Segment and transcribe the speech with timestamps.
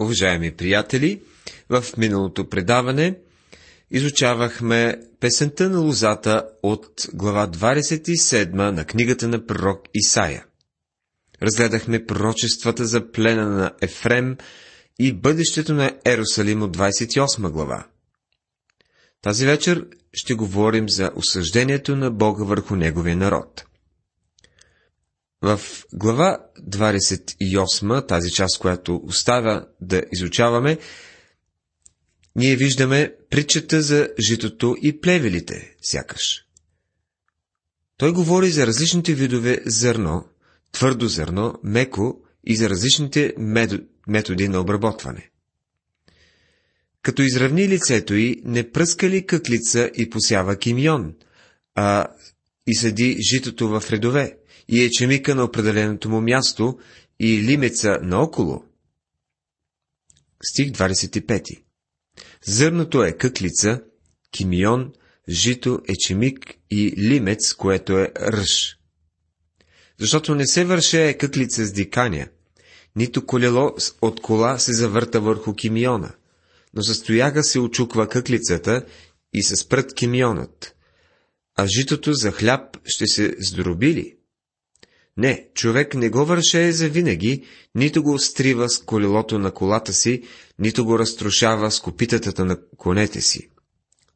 [0.00, 1.20] Уважаеми приятели,
[1.68, 3.18] в миналото предаване
[3.90, 10.44] изучавахме песента на лозата от глава 27 на книгата на пророк Исаия.
[11.42, 14.36] Разгледахме пророчествата за плена на Ефрем
[14.98, 17.86] и бъдещето на Ерусалим от 28 глава.
[19.22, 23.64] Тази вечер ще говорим за осъждението на Бога върху неговия народ.
[25.44, 25.60] В
[25.92, 30.78] глава 28, тази част, която оставя да изучаваме,
[32.36, 36.44] ние виждаме притчата за житото и плевелите, сякаш.
[37.96, 40.24] Той говори за различните видове зърно,
[40.72, 43.34] твърдо зърно, меко и за различните
[44.08, 45.30] методи на обработване.
[47.02, 51.14] Като изравни лицето й, не пръска ли къклица и посява кимион,
[51.74, 52.06] а
[52.66, 54.36] и съди житото в редове,
[54.68, 56.78] и ечемика на определеното му място
[57.20, 58.64] и лимеца наоколо.
[60.42, 61.62] Стих 25.
[62.44, 63.80] Зърното е къклица,
[64.30, 64.92] кимион,
[65.28, 68.78] жито, ечемик и лимец, което е ръж.
[70.00, 72.30] Защото не се върше къклица с дикания,
[72.96, 76.14] нито колело от кола се завърта върху кимиона,
[76.74, 78.86] но състояга се очуква къклицата
[79.32, 80.74] и се спрат кимионът.
[81.56, 84.16] А житото за хляб ще се здробили.
[85.16, 90.22] Не, човек не го върше за винаги, нито го стрива с колелото на колата си,
[90.58, 93.50] нито го разрушава с копитата на конете си.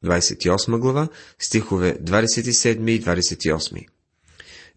[0.04, 3.86] 28 глава, стихове 27 и 28.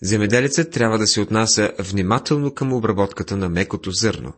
[0.01, 4.33] Земеделецът трябва да се отнася внимателно към обработката на мекото зърно.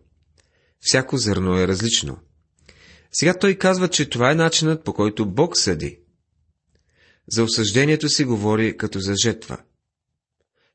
[0.79, 2.17] Всяко зърно е различно.
[3.13, 5.99] Сега той казва, че това е начинът по който Бог съди.
[7.27, 9.57] За осъждението си говори като за жетва–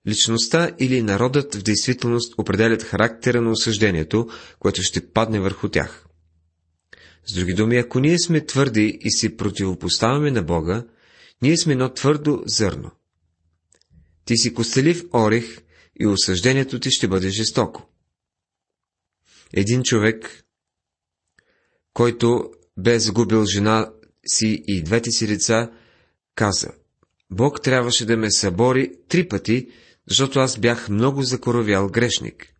[0.07, 6.07] Личността или народът в действителност определят характера на осъждението, което ще падне върху тях.
[7.27, 10.85] С други думи, ако ние сме твърди и се противопоставяме на Бога,
[11.43, 12.91] ние сме едно твърдо зърно.
[14.25, 15.59] Ти си костелив орех
[16.01, 17.89] и осъждението ти ще бъде жестоко.
[19.53, 20.45] Един човек,
[21.93, 23.93] който бе загубил жена
[24.27, 25.71] си и двете си деца,
[26.35, 26.69] каза,
[27.31, 29.69] Бог трябваше да ме събори три пъти,
[30.09, 32.55] защото аз бях много закоровял грешник.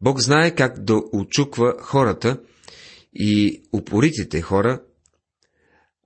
[0.00, 2.40] Бог знае как да очуква хората
[3.14, 4.82] и упоритите хора,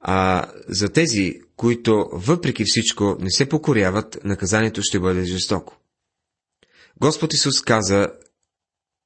[0.01, 5.77] а за тези, които въпреки всичко не се покоряват, наказанието ще бъде жестоко.
[7.01, 8.09] Господ Исус каза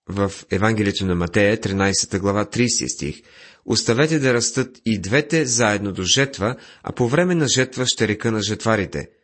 [0.08, 3.22] в Евангелието на Матея, 13 глава, 30 стих,
[3.64, 8.30] Оставете да растат и двете заедно до жетва, а по време на жетва ще река
[8.30, 9.08] на жетварите–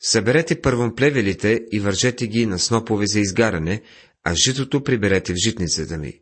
[0.00, 3.82] Съберете първом плевелите и вържете ги на снопове за изгаране,
[4.24, 6.20] а житото приберете в житницата ми.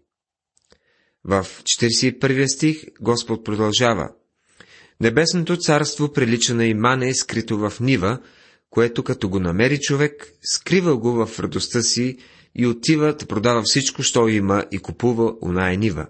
[1.25, 4.13] В 41 стих Господ продължава.
[5.01, 8.19] Небесното царство прилича на имане, скрито в нива,
[8.71, 12.19] което като го намери човек, скрива го в радостта си
[12.55, 16.07] и отива да продава всичко, що има и купува оная нива.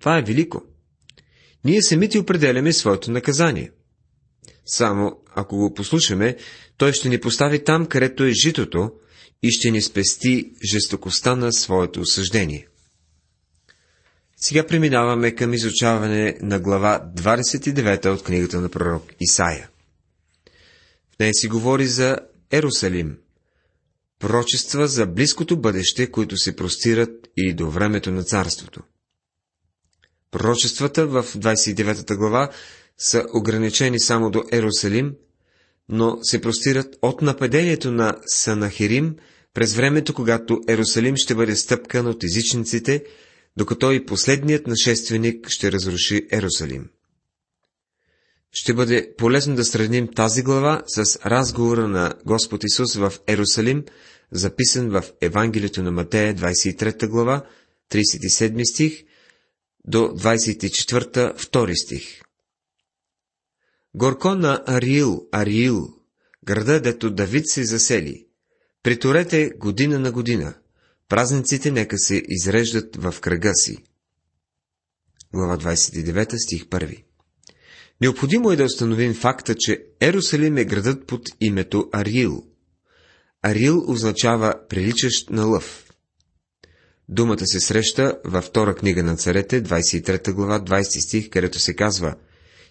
[0.00, 0.62] Това е велико.
[1.64, 3.70] Ние самите определяме своето наказание.
[4.66, 6.36] Само ако го послушаме,
[6.76, 8.92] той ще ни постави там, където е житото
[9.42, 12.68] и ще ни спести жестокостта на своето осъждение.
[14.36, 19.68] Сега преминаваме към изучаване на глава 29 от книгата на пророк Исаия.
[21.14, 22.18] В нея си говори за
[22.52, 23.16] Ерусалим,
[24.18, 28.82] пророчества за близкото бъдеще, които се простират и до времето на царството.
[30.30, 32.50] Пророчествата в 29 глава
[32.98, 35.14] са ограничени само до Ерусалим,
[35.88, 39.16] но се простират от нападението на Санахирим
[39.54, 43.04] през времето, когато Ерусалим ще бъде стъпкан от езичниците,
[43.56, 46.88] докато и последният нашественик ще разруши Ерусалим.
[48.52, 53.84] Ще бъде полезно да сравним тази глава с разговора на Господ Исус в Ерусалим,
[54.32, 57.46] записан в Евангелието на Матея, 23 глава,
[57.92, 59.04] 37 стих
[59.84, 62.20] до 24 2 стих.
[63.94, 65.88] Горко на Ариил, Ариил,
[66.44, 68.26] града, дето Давид се засели.
[68.82, 70.54] Приторете година на година.
[71.08, 73.78] Празниците нека се изреждат в кръга си.
[75.34, 77.04] Глава 29, стих 1
[78.00, 82.44] Необходимо е да установим факта, че Ерусалим е градът под името Арил.
[83.42, 85.84] Арил означава приличащ на лъв.
[87.08, 92.16] Думата се среща във втора книга на царете, 23 глава, 20 стих, където се казва–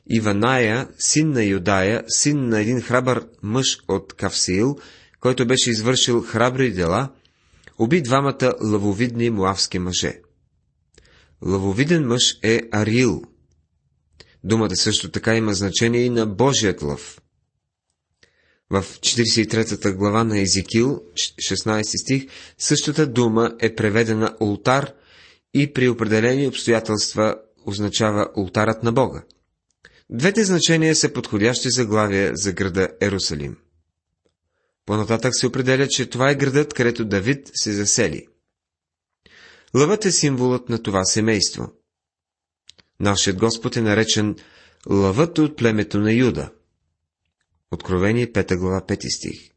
[0.09, 4.77] Иваная, син на Юдая, син на един храбър мъж от Кавсиил,
[5.19, 7.09] който беше извършил храбри дела,
[7.77, 10.19] уби двамата лъвовидни муавски мъже.
[11.41, 13.21] Лъвовиден мъж е Арил.
[14.43, 17.21] Думата също така има значение и на Божият лъв.
[18.69, 22.25] В 43 глава на Езикил, 16 стих,
[22.57, 24.93] същата дума е преведена ултар
[25.53, 29.23] и при определени обстоятелства означава ултарът на Бога.
[30.09, 33.57] Двете значения са подходящи заглавия за града Ерусалим.
[34.85, 38.27] По-нататък се определя, че това е градът, където Давид се засели.
[39.75, 41.71] Лъвът е символът на това семейство.
[42.99, 44.35] Нашият Господ е наречен
[44.89, 46.51] лъвът от племето на Юда.
[47.71, 49.51] Откровение 5 глава 5 стих.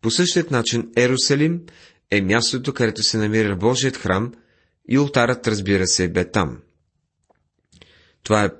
[0.00, 1.62] По същият начин Ерусалим
[2.10, 4.32] е мястото, където се намира Божият храм
[4.88, 6.62] и ултарът, разбира се, бе там.
[8.22, 8.50] Това е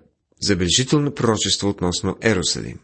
[0.40, 2.78] забележително пророчество относно Ерусалим.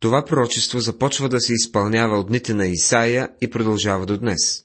[0.00, 4.64] Това пророчество започва да се изпълнява от дните на Исаия и продължава до днес.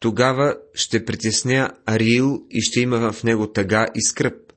[0.00, 4.52] Тогава ще притесня Ариил и ще има в него тъга и скръп,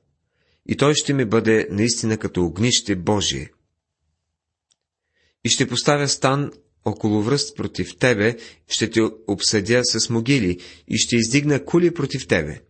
[0.66, 3.50] и той ще ми бъде наистина като огнище Божие.
[5.44, 6.50] И ще поставя стан
[6.84, 8.36] около връст против тебе,
[8.68, 12.60] ще те обсъдя с могили и ще издигна кули против тебе.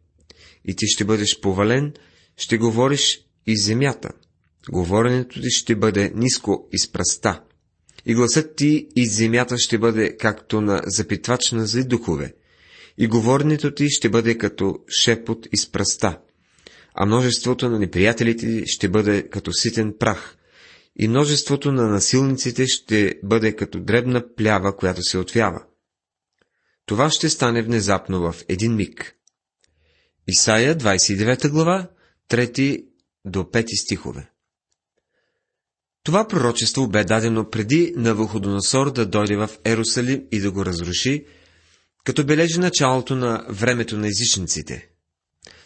[0.65, 1.93] И ти ще бъдеш повален,
[2.37, 4.11] ще говориш и земята.
[4.71, 7.43] Говоренето ти ще бъде ниско из пръста.
[8.07, 12.35] И гласът ти из земята ще бъде както на запитвач на зли духове.
[12.99, 16.19] И говоренето ти ще бъде като шепот из пръста.
[16.95, 20.37] А множеството на неприятелите ще бъде като ситен прах.
[20.97, 25.63] И множеството на насилниците ще бъде като дребна плява, която се отвява.
[26.87, 29.17] Това ще стане внезапно в един миг.
[30.29, 31.89] Исаия 29 глава,
[32.29, 32.85] 3
[33.25, 34.31] до 5 стихове.
[36.05, 41.25] Това пророчество бе дадено преди Навуходоносор да дойде в Ерусалим и да го разруши,
[42.05, 44.89] като бележи началото на времето на езичниците.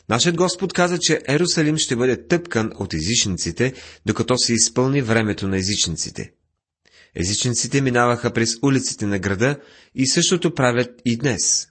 [0.08, 3.74] Нашият Господ каза, че Ерусалим ще бъде тъпкан от езичниците,
[4.06, 6.32] докато се изпълни времето на езичниците.
[7.14, 9.60] Езичниците минаваха през улиците на града
[9.94, 11.68] и същото правят и днес.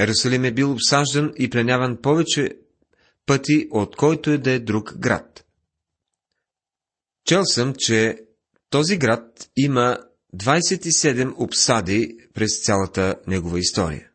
[0.00, 2.56] Ерусалим е бил обсаждан и пленяван повече
[3.26, 5.44] пъти от който е да е друг град.
[7.24, 8.18] Чел съм, че
[8.70, 9.98] този град има
[10.36, 14.10] 27 обсади през цялата негова история.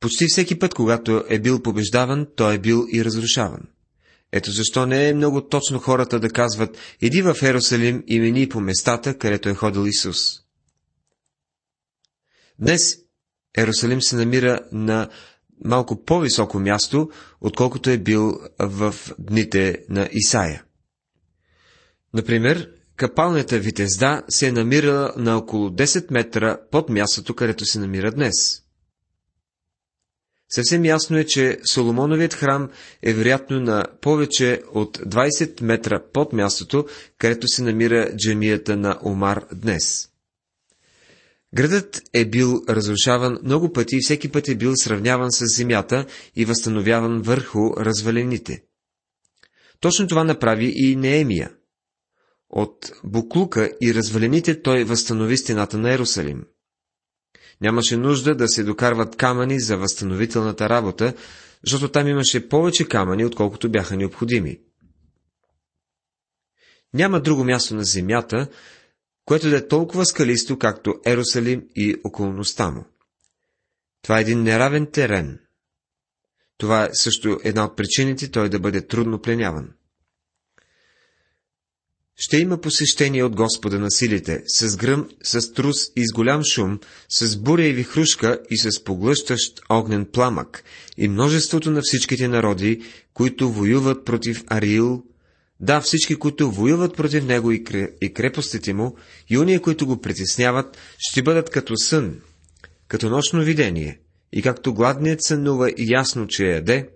[0.00, 3.62] Почти всеки път, когато е бил побеждаван, той е бил и разрушаван.
[4.32, 8.60] Ето защо не е много точно хората да казват, иди в Ерусалим и мини по
[8.60, 10.40] местата, където е ходил Исус.
[12.58, 12.98] Днес
[13.58, 15.08] Ерусалим се намира на
[15.64, 17.10] малко по-високо място,
[17.40, 20.64] отколкото е бил в дните на Исаия.
[22.14, 28.12] Например, капалната витезда се е намирала на около 10 метра под мястото, където се намира
[28.12, 28.62] днес.
[30.48, 32.70] Съвсем ясно е, че Соломоновият храм
[33.02, 36.86] е вероятно на повече от 20 метра под мястото,
[37.18, 40.09] където се намира джамията на Омар днес.
[41.54, 46.06] Градът е бил разрушаван много пъти и всеки път е бил сравняван с земята
[46.36, 48.62] и възстановяван върху развалените.
[49.80, 51.52] Точно това направи и Неемия.
[52.50, 56.44] От буклука и развалените той възстанови стената на Ерусалим.
[57.60, 61.14] Нямаше нужда да се докарват камъни за възстановителната работа,
[61.64, 64.58] защото там имаше повече камъни, отколкото бяха необходими.
[66.94, 68.48] Няма друго място на земята,
[69.24, 72.84] което да е толкова скалисто, както Ерусалим и околността му.
[74.02, 75.38] Това е един неравен терен.
[76.58, 79.70] Това е също една от причините той да бъде трудно пленяван.
[82.22, 86.80] Ще има посещение от Господа на силите, с гръм, с трус и с голям шум,
[87.08, 90.64] с буря и вихрушка и с поглъщащ огнен пламък,
[90.96, 92.82] и множеството на всичките народи,
[93.14, 95.04] които воюват против Ариил,
[95.60, 97.64] да, всички, които воюват против него и,
[98.14, 98.96] крепостите му,
[99.30, 102.20] и уния, които го притесняват, ще бъдат като сън,
[102.88, 104.00] като нощно видение,
[104.32, 106.88] и както гладният сънува ясно, че яде,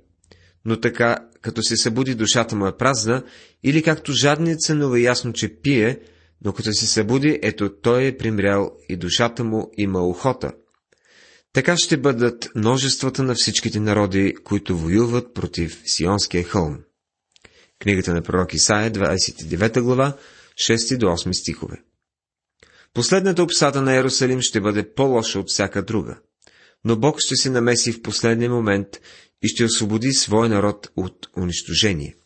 [0.65, 3.23] но така, като се събуди душата му е празна,
[3.65, 5.99] или както жадният сънува ясно, че пие,
[6.45, 10.53] но като се събуди, ето той е примрял и душата му има охота.
[11.53, 16.79] Така ще бъдат множествата на всичките народи, които воюват против Сионския хълм.
[17.85, 20.17] Книгата на пророк Исаия, 29 глава,
[20.55, 21.83] 6 до 8 стихове.
[22.95, 26.19] Последната обсада на Иерусалим ще бъде по-лоша от всяка друга,
[26.85, 28.89] но Бог ще се намеси в последния момент
[29.43, 32.17] и ще освободи своя народ от унищожение.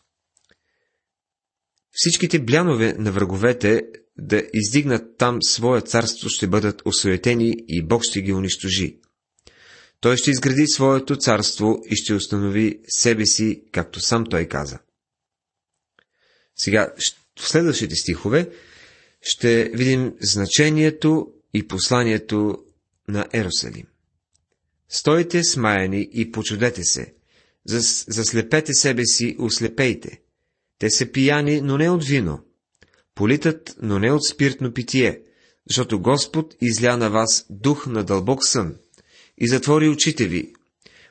[1.91, 3.81] Всичките блянове на враговете
[4.17, 8.99] да издигнат там свое царство, ще бъдат осуетени и Бог ще ги унищожи.
[10.01, 14.79] Той ще изгради своето царство и ще установи себе си, както сам той каза.
[16.59, 16.93] Сега,
[17.39, 18.49] в следващите стихове
[19.21, 22.57] ще видим значението и посланието
[23.07, 23.85] на Ерусалим.
[24.89, 27.13] Стойте смаяни и почудете се,
[27.65, 30.21] заслепете себе си, ослепейте.
[30.79, 32.39] Те са пияни, но не от вино,
[33.15, 35.21] политат, но не от спиртно питие,
[35.69, 38.75] защото Господ изля на вас дух на дълбок сън
[39.37, 40.53] и затвори очите ви,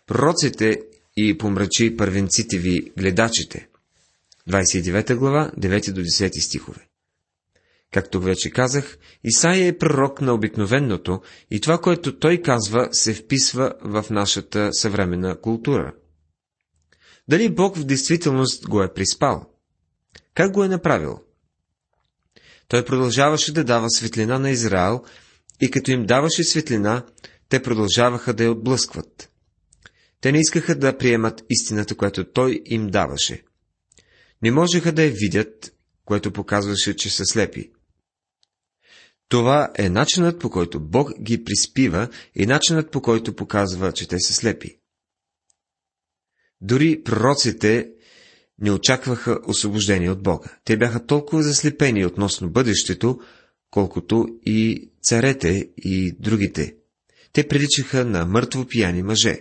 [0.06, 0.80] пророците
[1.16, 3.68] и помрачи първенците ви, гледачите.
[4.48, 6.88] 29 глава, 9 до 10 стихове.
[7.92, 13.74] Както вече казах, Исаия е пророк на обикновеното и това, което той казва, се вписва
[13.82, 15.92] в нашата съвременна култура.
[17.28, 19.46] Дали Бог в действителност го е приспал?
[20.34, 21.20] Как го е направил?
[22.68, 25.02] Той продължаваше да дава светлина на Израел
[25.60, 27.06] и като им даваше светлина,
[27.48, 29.30] те продължаваха да я отблъскват.
[30.20, 33.42] Те не искаха да приемат истината, която той им даваше.
[34.42, 35.72] Не можеха да я видят,
[36.04, 37.72] което показваше, че са слепи.
[39.28, 44.20] Това е начинът по който Бог ги приспива и начинът по който показва, че те
[44.20, 44.78] са слепи.
[46.60, 47.90] Дори пророците
[48.60, 50.48] не очакваха освобождение от Бога.
[50.64, 53.20] Те бяха толкова заслепени относно бъдещето,
[53.70, 56.76] колкото и царете и другите.
[57.32, 59.40] Те приличаха на мъртво пияни мъже.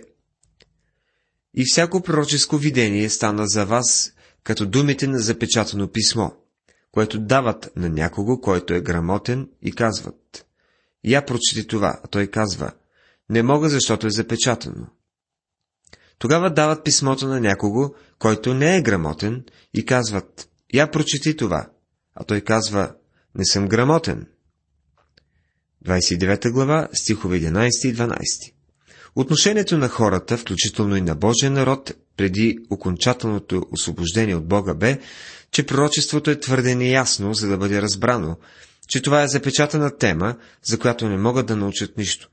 [1.54, 4.12] И всяко пророческо видение стана за вас
[4.48, 6.30] като думите на запечатано писмо,
[6.92, 10.46] което дават на някого, който е грамотен и казват.
[11.04, 12.72] Я прочети това, а той казва,
[13.30, 14.86] не мога, защото е запечатано.
[16.18, 21.70] Тогава дават писмото на някого, който не е грамотен, и казват, я прочети това,
[22.14, 22.94] а той казва,
[23.34, 24.26] не съм грамотен.
[25.86, 28.57] 29 глава, стихове 11 и 12
[29.18, 35.00] Отношението на хората, включително и на Божия народ, преди окончателното освобождение от Бога бе,
[35.50, 38.36] че пророчеството е твърде неясно, за да бъде разбрано,
[38.88, 42.30] че това е запечатана тема, за която не могат да научат нищо.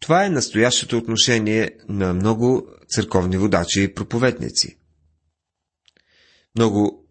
[0.00, 4.78] Това е настоящото отношение на много църковни водачи и проповедници.
[6.56, 7.06] Много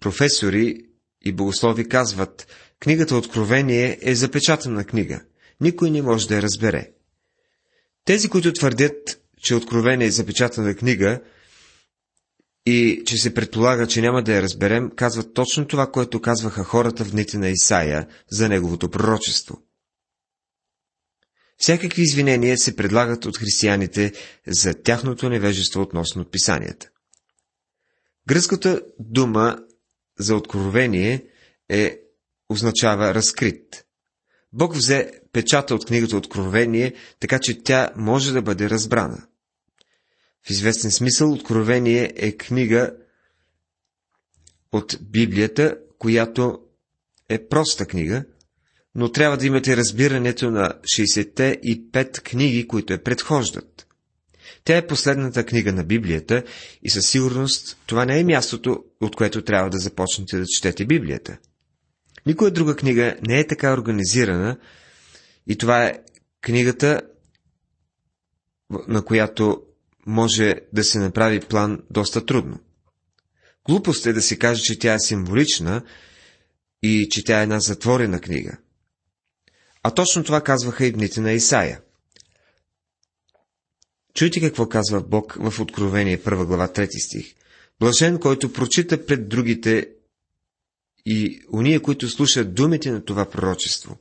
[0.00, 0.78] професори
[1.24, 2.46] и богослови казват,
[2.80, 5.20] книгата Откровение е запечатана книга.
[5.60, 6.95] Никой не може да я разбере.
[8.06, 11.22] Тези, които твърдят, че Откровение е запечатана книга
[12.66, 17.04] и че се предполага, че няма да я разберем, казват точно това, което казваха хората
[17.04, 19.62] в дните на Исаия за неговото пророчество.
[21.58, 24.12] Всякакви извинения се предлагат от християните
[24.46, 26.88] за тяхното невежество относно писанията.
[28.28, 29.58] Гръцката дума
[30.18, 31.26] за откровение
[31.68, 31.98] е,
[32.48, 33.84] означава разкрит.
[34.52, 39.26] Бог взе печата от книгата Откровение, така че тя може да бъде разбрана.
[40.46, 42.92] В известен смисъл Откровение е книга
[44.72, 46.58] от Библията, която
[47.28, 48.24] е проста книга,
[48.94, 53.86] но трябва да имате разбирането на 60-те и 5 книги, които я предхождат.
[54.64, 56.42] Тя е последната книга на Библията
[56.82, 61.38] и със сигурност това не е мястото, от което трябва да започнете да четете Библията.
[62.26, 64.56] Никоя друга книга не е така организирана
[65.46, 65.98] и това е
[66.40, 67.02] книгата,
[68.88, 69.62] на която
[70.06, 72.60] може да се направи план доста трудно.
[73.68, 75.82] Глупост е да се каже, че тя е символична
[76.82, 78.58] и че тя е една затворена книга.
[79.82, 81.80] А точно това казваха и дните на Исаия.
[84.14, 87.34] Чуйте какво казва Бог в Откровение 1 глава 3 стих.
[87.80, 89.88] Блажен, който прочита пред другите
[91.06, 93.98] и уния, които слушат думите на това пророчество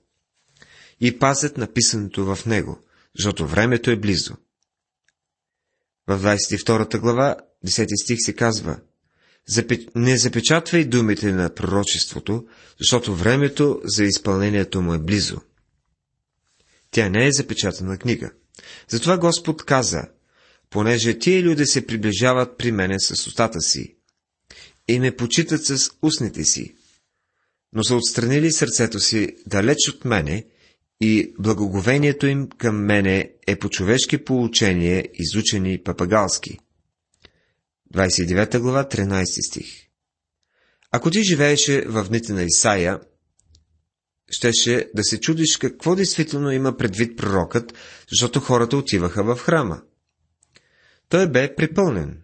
[1.01, 2.79] и пазят написаното в него,
[3.19, 4.35] защото времето е близо.
[6.07, 7.35] В 22 глава,
[7.65, 8.79] 10 стих се казва
[9.95, 12.47] Не запечатвай думите на пророчеството,
[12.79, 15.41] защото времето за изпълнението му е близо.
[16.91, 18.31] Тя не е запечатана книга.
[18.87, 20.03] Затова Господ каза,
[20.69, 23.95] понеже тия люди се приближават при мене с устата си
[24.87, 26.75] и ме почитат с устните си,
[27.73, 30.45] но са отстранили сърцето си далеч от мене
[31.01, 36.59] и благоговението им към мене е по човешки получение, изучени папагалски.
[37.93, 39.65] 29 глава, 13 стих
[40.91, 42.99] Ако ти живееше в дните на Исаия,
[44.29, 47.73] щеше да се чудиш какво действително има предвид пророкът,
[48.11, 49.81] защото хората отиваха в храма.
[51.09, 52.23] Той бе припълнен.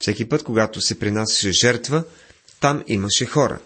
[0.00, 2.04] Всеки път, когато се принасяше жертва,
[2.60, 3.60] там имаше хора.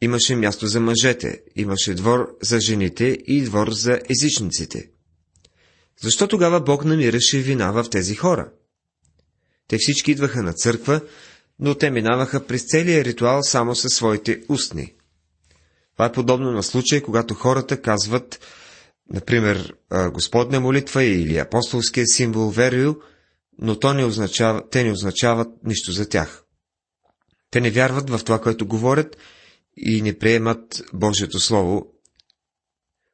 [0.00, 4.90] Имаше място за мъжете, имаше двор за жените и двор за езичниците.
[6.02, 8.50] Защо тогава Бог намираше вина в тези хора?
[9.68, 11.00] Те всички идваха на църква,
[11.58, 14.94] но те минаваха през целия ритуал само със своите устни.
[15.92, 18.40] Това е подобно на случай, когато хората казват,
[19.10, 19.74] например,
[20.12, 22.94] Господня молитва или апостолския символ верою,
[23.58, 26.44] но то не означава, те не означават нищо за тях.
[27.50, 29.16] Те не вярват в това, което говорят
[29.80, 31.92] и не приемат Божието Слово.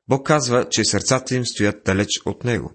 [0.09, 2.73] Бог казва, че сърцата им стоят далеч от Него.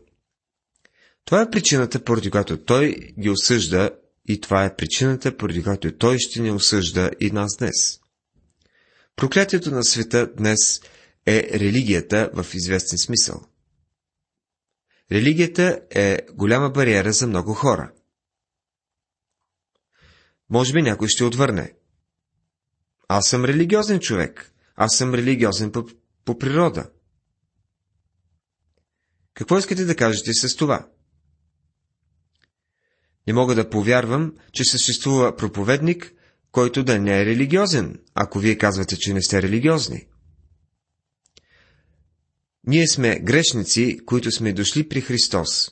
[1.26, 3.90] Това е причината, поради която Той ги осъжда
[4.28, 8.00] и това е причината, поради която Той ще ни осъжда и нас днес.
[9.16, 10.82] Проклятието на света днес
[11.26, 13.42] е религията в известен смисъл.
[15.12, 17.92] Религията е голяма бариера за много хора.
[20.50, 21.74] Може би някой ще отвърне.
[23.12, 24.54] Аз съм религиозен човек.
[24.76, 25.86] Аз съм религиозен по,
[26.26, 26.90] по природа.
[29.34, 30.88] Какво искате да кажете с това?
[33.28, 36.14] Не мога да повярвам, че съществува проповедник,
[36.52, 40.08] който да не е религиозен, ако вие казвате, че не сте религиозни.
[42.64, 45.72] Ние сме грешници, които сме дошли при Христос.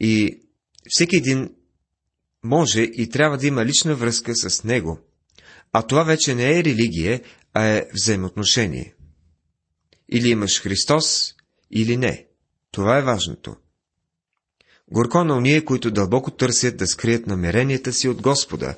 [0.00, 0.40] И
[0.88, 1.54] всеки един
[2.42, 5.13] може и трябва да има лична връзка с Него.
[5.76, 7.20] А това вече не е религия,
[7.54, 8.94] а е взаимоотношение.
[10.08, 11.34] Или имаш Христос,
[11.70, 12.26] или не.
[12.70, 13.56] Това е важното.
[14.90, 18.74] Горко на уния, които дълбоко търсят да скрият намеренията си от Господа,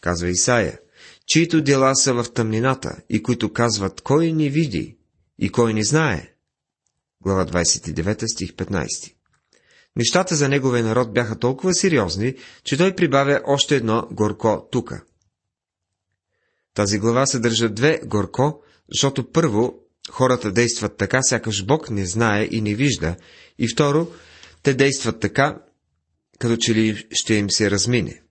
[0.00, 0.78] казва Исаия,
[1.26, 4.96] чието дела са в тъмнината и които казват, кой ни види
[5.38, 6.32] и кой ни знае.
[7.22, 9.12] Глава 29, стих 15.
[9.96, 15.04] Нещата за неговия народ бяха толкова сериозни, че той прибавя още едно горко тука.
[16.80, 19.74] Тази глава съдържа две горко, защото първо
[20.10, 23.16] хората действат така, сякаш Бог не знае и не вижда,
[23.58, 24.12] и второ,
[24.62, 25.62] те действат така,
[26.38, 28.22] като че ли ще им се размине.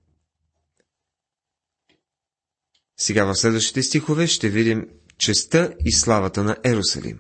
[2.98, 7.20] Сега в следващите стихове ще видим честа и славата на Ерусалим.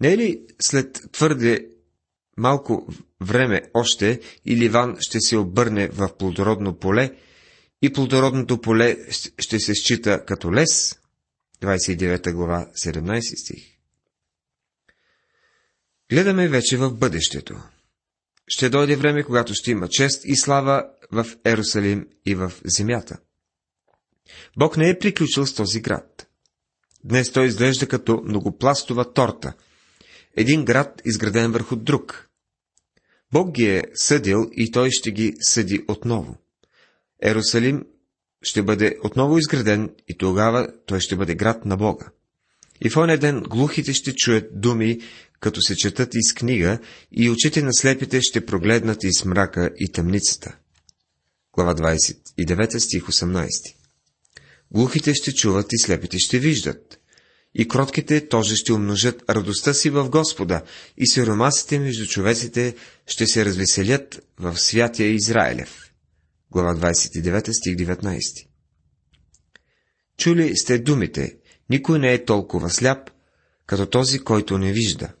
[0.00, 1.68] Не е ли след твърде
[2.36, 2.88] малко
[3.20, 7.16] време още и Ливан ще се обърне в плодородно поле
[7.84, 8.96] и плодородното поле
[9.38, 10.98] ще се счита като лес?
[11.62, 13.64] 29 глава, 17 стих.
[16.10, 17.54] Гледаме вече в бъдещето.
[18.48, 23.18] Ще дойде време, когато ще има чест и слава в Ерусалим и в земята.
[24.58, 26.26] Бог не е приключил с този град.
[27.04, 29.52] Днес той изглежда като многопластова торта.
[30.36, 32.30] Един град изграден върху друг.
[33.32, 36.43] Бог ги е съдил и той ще ги съди отново.
[37.22, 37.84] Ерусалим
[38.42, 42.06] ще бъде отново изграден и тогава той ще бъде град на Бога.
[42.80, 45.00] И в оня ден глухите ще чуят думи,
[45.40, 46.78] като се четат из книга,
[47.12, 50.56] и очите на слепите ще прогледнат из мрака и тъмницата.
[51.52, 53.48] Глава 29 стих 18
[54.70, 57.00] Глухите ще чуват и слепите ще виждат.
[57.54, 60.62] И кротките тоже ще умножат радостта си в Господа,
[60.96, 62.74] и сиромасите между човеците
[63.06, 65.83] ще се развеселят в святия Израилев.
[66.54, 68.46] Глава 29 стих 19
[70.16, 71.36] Чули сте думите,
[71.70, 73.10] никой не е толкова сляп,
[73.66, 75.12] като този, който не вижда.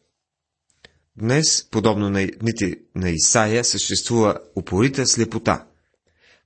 [1.16, 5.66] Днес, подобно на дните на Исаия, съществува упорита слепота.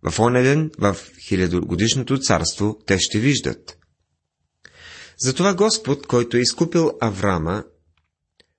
[0.02, 3.78] В оня ден, в хилядогодишното царство, те ще виждат.
[5.18, 7.64] Затова Господ, който е изкупил Аврама,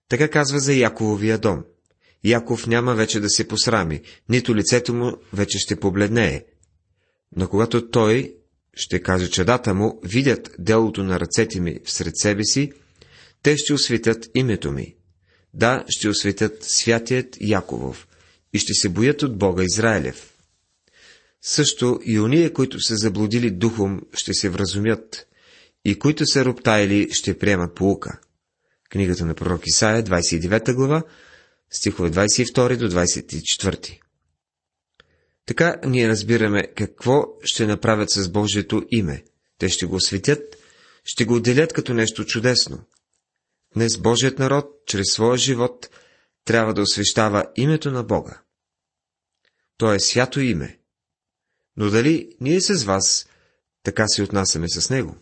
[0.09, 1.63] така казва за Якововия дом.
[2.23, 6.45] Яков няма вече да се посрами, нито лицето му вече ще побледнее.
[7.35, 8.35] Но когато той
[8.73, 12.71] ще каже чадата му, видят делото на ръцете ми всред себе си,
[13.43, 14.95] те ще осветят името ми.
[15.53, 18.07] Да, ще осветят святият Яковов
[18.53, 20.33] и ще се боят от Бога Израилев.
[21.41, 25.27] Също и уния, които са заблудили духом, ще се вразумят,
[25.85, 28.19] и които са роптаяли, ще приемат полука.
[28.89, 31.03] Книгата на пророк Исаия, 29 глава,
[31.71, 33.99] стихове 22 до 24.
[35.45, 39.23] Така ние разбираме какво ще направят с Божието име.
[39.57, 40.55] Те ще го осветят,
[41.03, 42.83] ще го отделят като нещо чудесно.
[43.75, 45.89] Днес Божият народ, чрез своя живот,
[46.45, 48.41] трябва да освещава името на Бога.
[49.77, 50.79] То е свято име.
[51.77, 53.27] Но дали ние с вас
[53.83, 55.17] така се отнасяме с него?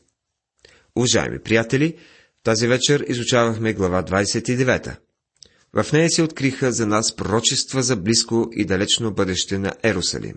[0.96, 1.98] Уважаеми приятели,
[2.44, 4.98] тази вечер изучавахме глава 29.
[5.84, 10.36] В нея се откриха за нас пророчества за близко и далечно бъдеще на Ерусалим.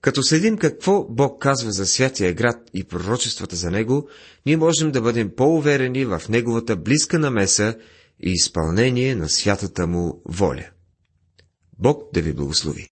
[0.00, 4.08] Като следим какво Бог казва за святия град и пророчествата за него,
[4.46, 7.74] ние можем да бъдем по-уверени в неговата близка намеса
[8.20, 10.66] и изпълнение на святата му воля.
[11.78, 12.82] Бог да ви благослови!